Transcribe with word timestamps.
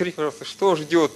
скажите, 0.00 0.16
пожалуйста, 0.16 0.46
что 0.46 0.76
ждет 0.76 1.12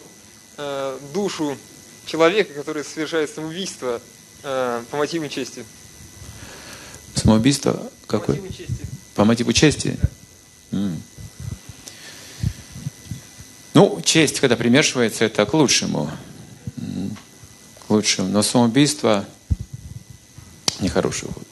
э, 0.58 0.98
душу 1.14 1.56
человека, 2.04 2.52
который 2.52 2.84
совершает 2.84 3.30
самоубийство 3.30 3.98
э, 4.42 4.82
по 4.90 4.98
мотивам 4.98 5.30
чести? 5.30 5.64
Самоубийство 7.14 7.90
какое? 8.06 8.36
По 8.36 8.42
мотиву 8.42 8.52
чести. 8.52 8.86
По 9.14 9.24
мотиву 9.24 9.52
чести? 9.54 9.98
Да. 10.70 10.90
Ну, 13.72 14.02
честь, 14.04 14.40
когда 14.40 14.54
примешивается, 14.54 15.24
это 15.24 15.46
к 15.46 15.54
лучшему. 15.54 16.10
К 17.86 17.90
лучшему. 17.90 18.28
Но 18.28 18.42
самоубийство 18.42 19.24
нехороший 20.80 21.28
ход. 21.32 21.46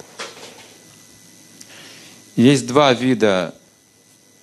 Есть 2.37 2.67
два 2.67 2.93
вида 2.93 3.55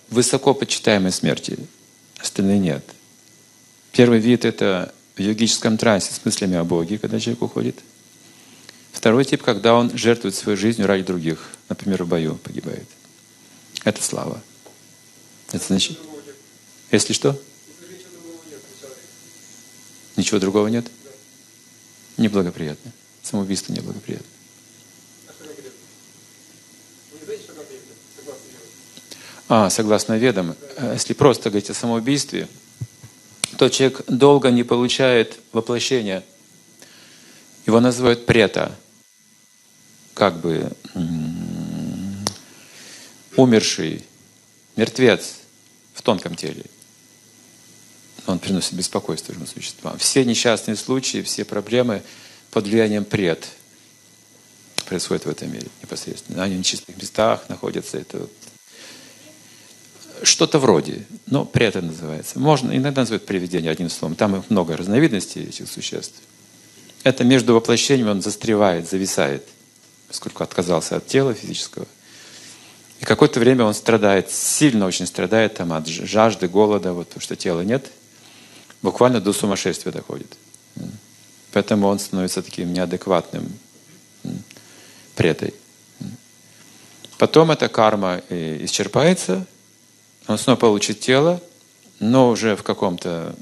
высоко 0.10 0.56
почитаемой 0.56 1.12
смерти, 1.12 1.60
остальные 2.20 2.60
нет. 2.60 2.84
Первый 3.92 4.20
вид– 4.20 4.46
это 4.46 4.94
в 5.16 5.20
йогическом 5.20 5.78
трансе 5.78 6.14
с 6.14 6.24
мыслями 6.24 6.56
о 6.56 6.64
Боге, 6.64 6.98
когда 6.98 7.20
человек 7.20 7.42
уходит. 7.42 7.80
Второй 8.92 9.26
тип, 9.26 9.44
когда 9.44 9.76
он 9.76 9.96
жертвует 9.98 10.36
свою 10.36 10.58
жизнь 10.58 10.84
ради 10.84 11.04
других, 11.04 11.50
например, 11.70 12.04
в 12.04 12.08
бою 12.08 12.36
погибает. 12.36 12.88
Это 13.84 14.04
слава. 14.04 14.42
Это 15.52 15.66
значит... 15.66 15.98
Если 16.92 17.14
что? 17.14 17.40
Ничего 20.16 20.40
другого 20.40 20.68
нет? 20.68 20.88
Неблагоприятно. 22.18 22.92
Самоубийство 23.22 23.74
неблагоприятно. 23.74 24.28
А, 29.50 29.72
согласно 29.72 30.16
ведам, 30.16 30.56
э, 30.76 30.92
если 30.94 31.14
просто 31.14 31.50
говорить 31.50 31.72
о 31.72 31.74
самоубийстве, 31.74 32.48
то 33.58 33.68
человек 33.68 34.04
долго 34.08 34.52
не 34.52 34.64
получает 34.64 35.40
воплощения. 35.52 36.24
Его 37.66 37.80
называют 37.80 38.28
прета, 38.28 38.76
как 40.14 40.40
бы 40.40 40.72
умерший, 43.36 44.06
мертвец 44.76 45.38
в 45.96 46.04
тонком 46.04 46.36
теле. 46.36 46.66
Он 48.28 48.38
приносит 48.38 48.74
беспокойство 48.74 49.34
живым 49.34 49.48
существам. 49.48 49.98
Все 49.98 50.24
несчастные 50.26 50.76
случаи, 50.76 51.24
все 51.24 51.44
проблемы 51.44 52.04
под 52.52 52.68
влиянием 52.68 53.04
пред 53.04 53.48
происходят 54.86 55.26
в 55.26 55.30
этом 55.30 55.52
мире 55.52 55.68
непосредственно. 55.82 56.44
Они 56.44 56.56
в 56.56 56.60
нечистых 56.60 56.96
местах 56.98 57.50
находятся. 57.50 57.98
Это 57.98 58.28
что-то 60.24 60.60
вроде, 60.60 61.06
но 61.28 61.50
этом 61.54 61.88
называется. 61.88 62.40
Можно, 62.40 62.76
иногда 62.76 63.02
называют 63.02 63.26
привидение 63.26 63.72
одним 63.72 63.90
словом. 63.90 64.16
Там 64.16 64.36
их 64.36 64.50
много 64.50 64.76
разновидностей 64.76 65.44
этих 65.44 65.70
существ. 65.70 66.16
Это 67.04 67.24
между 67.24 67.54
воплощением 67.54 68.10
он 68.10 68.22
застревает, 68.22 68.90
зависает, 68.90 69.48
поскольку 70.08 70.44
отказался 70.44 70.98
от 70.98 71.08
тела 71.08 71.34
физического. 71.34 71.86
И 73.00 73.06
какое-то 73.06 73.40
время 73.40 73.64
он 73.64 73.74
страдает, 73.74 74.30
сильно 74.30 74.86
очень 74.86 75.06
страдает 75.06 75.56
там, 75.56 75.72
от 75.72 75.88
жажды, 75.88 76.50
голода, 76.50 76.92
вот, 76.92 77.08
потому 77.08 77.22
что 77.22 77.36
тела 77.36 77.62
нет. 77.62 77.86
Буквально 78.82 79.22
до 79.22 79.32
сумасшествия 79.32 79.92
доходит. 79.92 80.38
Поэтому 81.52 81.88
он 81.88 82.00
становится 82.00 82.42
таким 82.42 82.74
неадекватным 82.74 83.52
претой. 85.16 85.54
Потом 87.18 87.52
эта 87.52 87.68
карма 87.68 88.22
э, 88.30 88.64
исчерпается, 88.64 89.46
он 90.28 90.38
снова 90.38 90.58
получит 90.58 91.00
тело, 91.00 91.42
но 92.00 92.30
уже 92.30 92.56
в 92.56 92.64
каком-то 92.64 93.36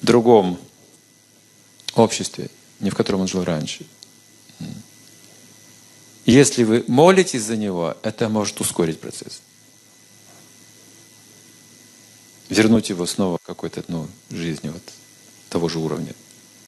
другом 0.00 0.58
обществе, 1.94 2.50
не 2.80 2.90
в 2.90 2.94
котором 2.94 3.20
он 3.20 3.28
жил 3.28 3.44
раньше. 3.44 3.86
Если 6.24 6.62
вы 6.62 6.84
молитесь 6.86 7.42
за 7.42 7.56
него, 7.56 7.96
это 8.02 8.28
может 8.28 8.60
ускорить 8.60 9.00
процесс. 9.00 9.42
Вернуть 12.48 12.90
его 12.90 13.06
снова 13.06 13.38
к 13.38 13.42
какой-то 13.42 13.82
ну, 13.88 14.06
жизни 14.30 14.68
вот, 14.68 14.82
того 15.48 15.68
же 15.68 15.78
уровня. 15.78 16.14